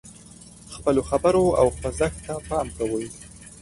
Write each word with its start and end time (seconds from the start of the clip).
خپلو 0.75 1.01
خبرو 1.09 1.45
او 1.59 1.67
خوځښت 1.77 2.17
ته 2.25 2.33
پام 2.47 2.67
کوي. 2.77 3.07